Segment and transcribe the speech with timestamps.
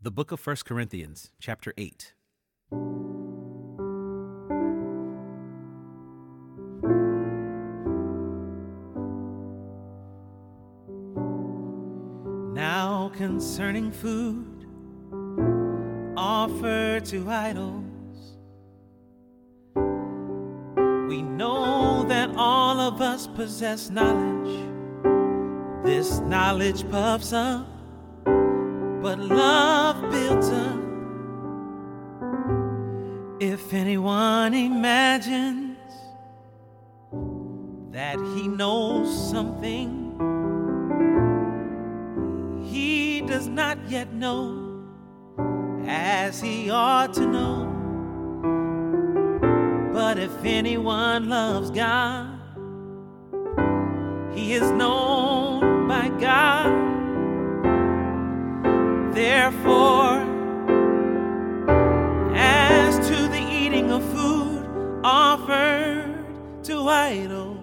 [0.00, 2.14] The book of 1 Corinthians, chapter 8.
[12.54, 14.66] Now concerning food
[16.16, 18.36] offered to idols,
[21.08, 24.64] we know that all of us possess knowledge.
[25.84, 27.77] This knowledge puffs up
[29.02, 30.80] but love builds up.
[33.40, 35.78] If anyone imagines
[37.90, 39.98] that he knows something
[42.64, 44.68] he does not yet know
[45.86, 47.64] as he ought to know.
[49.92, 52.38] But if anyone loves God,
[54.34, 56.87] he is known by God.
[59.18, 60.22] Therefore,
[62.36, 64.64] as to the eating of food
[65.02, 66.24] offered
[66.62, 67.58] to idols,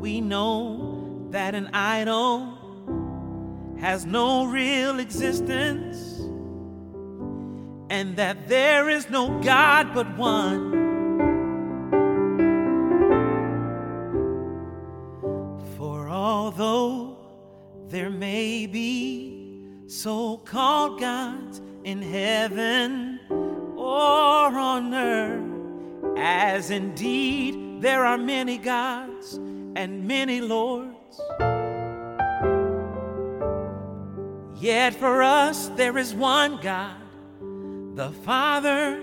[0.00, 2.58] we know that an idol
[3.78, 6.18] has no real existence
[7.88, 10.72] and that there is no God but one.
[15.76, 17.16] For although
[17.86, 19.43] there may be
[19.86, 23.20] so called gods in heaven
[23.76, 29.34] or on earth, as indeed there are many gods
[29.76, 31.20] and many lords.
[34.60, 36.96] Yet for us there is one God,
[37.94, 39.02] the Father,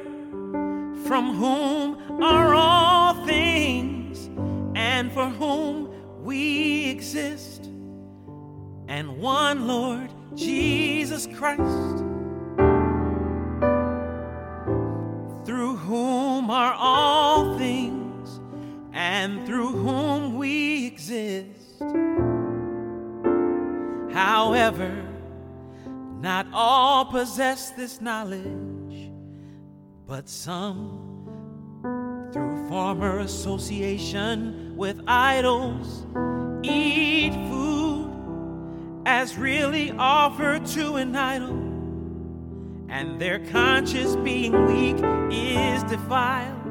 [1.05, 4.29] from whom are all things
[4.75, 5.89] and for whom
[6.23, 7.50] we exist,
[9.01, 11.97] and one Lord Jesus Christ,
[15.43, 18.39] through whom are all things
[18.93, 21.81] and through whom we exist.
[24.13, 25.03] However,
[26.19, 29.11] not all possess this knowledge,
[30.05, 31.27] but some,
[32.31, 36.05] through former association with idols,
[36.61, 37.60] eat food
[39.11, 41.57] as really offered to an idol,
[42.87, 44.95] and their conscience being weak
[45.29, 46.63] is defiled.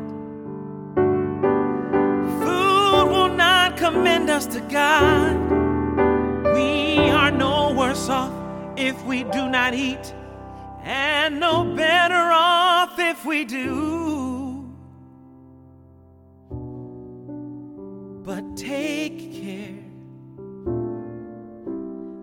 [2.40, 5.36] Food will not commend us to God.
[6.54, 8.32] We are no worse off
[8.74, 10.14] if we do not eat,
[10.82, 14.66] and no better off if we do.
[18.24, 19.89] But take care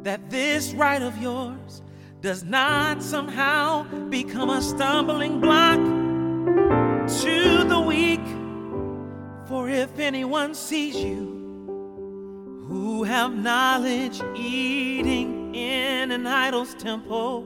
[0.08, 1.82] that this right of yours
[2.22, 5.76] does not somehow become a stumbling block
[7.10, 8.26] to the weak.
[9.50, 17.46] For if anyone sees you who have knowledge eating in an idol's temple,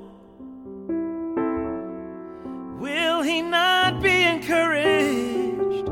[2.79, 5.89] will he not be encouraged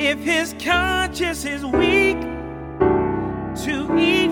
[0.00, 2.20] if his conscience is weak
[3.64, 4.27] to eat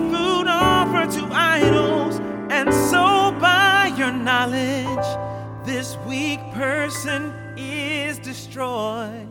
[4.37, 9.27] knowledge, this weak person is destroyed.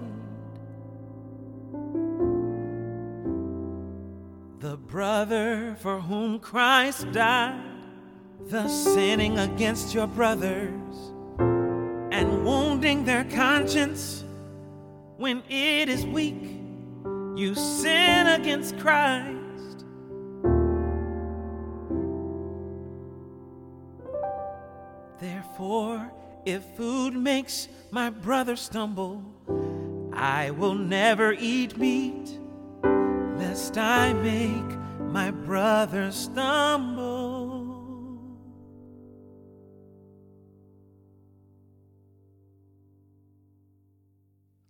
[4.59, 7.85] The brother for whom Christ died,
[8.49, 10.97] thus sinning against your brothers
[11.39, 14.25] and wounding their conscience
[15.19, 16.43] when it is weak,
[17.37, 19.46] you sin against Christ.
[25.19, 26.13] Therefore,
[26.45, 29.23] if food makes my brother stumble,
[30.13, 32.39] I will never eat meat,
[32.83, 34.79] lest I make
[35.13, 37.36] my brother stumble.